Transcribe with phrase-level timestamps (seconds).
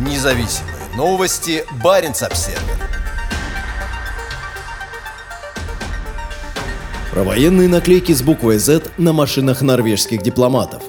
[0.00, 1.62] Независимые новости.
[1.84, 2.58] Барин обсерва
[7.12, 10.82] Про военные наклейки с буквой Z на машинах норвежских дипломатов.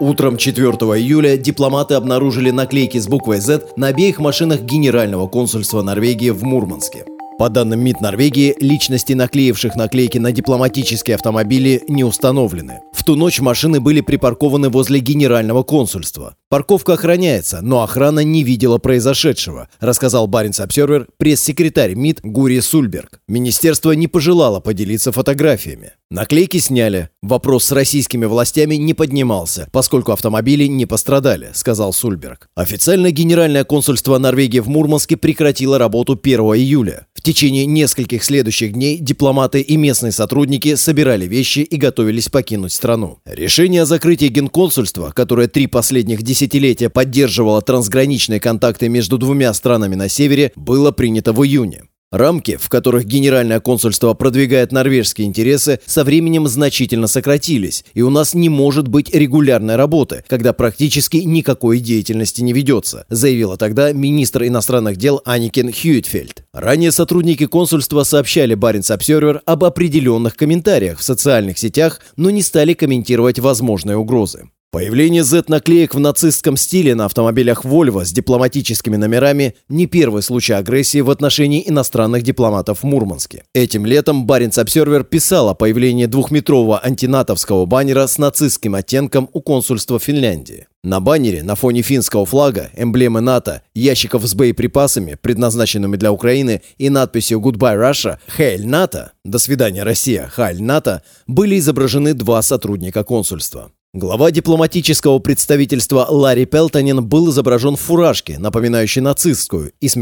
[0.00, 6.30] Утром 4 июля дипломаты обнаружили наклейки с буквой Z на обеих машинах Генерального консульства Норвегии
[6.30, 7.04] в Мурманске.
[7.38, 12.80] По данным МИД Норвегии, личности наклеивших наклейки на дипломатические автомобили не установлены.
[13.04, 16.36] В ту ночь машины были припаркованы возле генерального консульства.
[16.48, 23.20] Парковка охраняется, но охрана не видела произошедшего, рассказал Баренц Обсервер пресс-секретарь МИД Гури Сульберг.
[23.28, 25.92] Министерство не пожелало поделиться фотографиями.
[26.10, 27.10] Наклейки сняли.
[27.22, 32.48] Вопрос с российскими властями не поднимался, поскольку автомобили не пострадали, сказал Сульберг.
[32.54, 37.06] Официально Генеральное консульство Норвегии в Мурманске прекратило работу 1 июля.
[37.24, 43.20] Течение нескольких следующих дней дипломаты и местные сотрудники собирали вещи и готовились покинуть страну.
[43.24, 50.10] Решение о закрытии генконсульства, которое три последних десятилетия поддерживало трансграничные контакты между двумя странами на
[50.10, 51.84] севере, было принято в июне.
[52.14, 58.34] Рамки, в которых Генеральное консульство продвигает норвежские интересы, со временем значительно сократились, и у нас
[58.34, 64.96] не может быть регулярной работы, когда практически никакой деятельности не ведется, заявила тогда министр иностранных
[64.96, 66.44] дел Аникин Хьюитфельд.
[66.52, 72.74] Ранее сотрудники консульства сообщали Баренц Обсервер об определенных комментариях в социальных сетях, но не стали
[72.74, 74.50] комментировать возможные угрозы.
[74.74, 81.00] Появление Z-наклеек в нацистском стиле на автомобилях Volvo с дипломатическими номерами– не первый случай агрессии
[81.00, 83.44] в отношении иностранных дипломатов в Мурманске.
[83.54, 90.00] Этим летом Баренц Обсервер писал о появлении двухметрового антинатовского баннера с нацистским оттенком у консульства
[90.00, 90.66] Финляндии.
[90.82, 96.90] На баннере на фоне финского флага, эмблемы НАТО, ящиков с боеприпасами, предназначенными для Украины, и
[96.90, 103.70] надписью «Goodbye Russia», «Хейль НАТО», «До свидания, Россия», «Хайль НАТО» были изображены два сотрудника консульства.
[103.96, 109.94] Глава дипломатического представительства Ларри Пелтонин был изображен в фуражке, напоминающей нацистскую, и с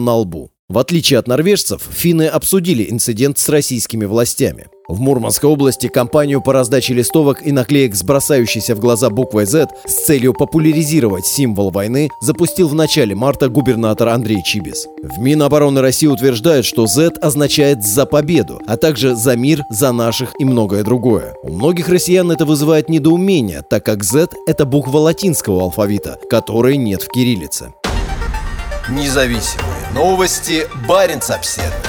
[0.00, 0.50] на лбу.
[0.68, 4.66] В отличие от норвежцев, финны обсудили инцидент с российскими властями.
[4.88, 9.68] В Мурманской области кампанию по раздаче листовок и наклеек с бросающейся в глаза буквой Z
[9.86, 14.88] с целью популяризировать символ войны запустил в начале марта губернатор Андрей Чибис.
[15.04, 20.32] В Минобороны России утверждают, что Z означает «за победу», а также «за мир», «за наших»
[20.40, 21.34] и многое другое.
[21.44, 27.02] У многих россиян это вызывает недоумение, так как Z— это буква латинского алфавита, которой нет
[27.02, 27.72] в кириллице.
[28.88, 30.66] Независимые новости.
[30.88, 31.85] Барин обседный.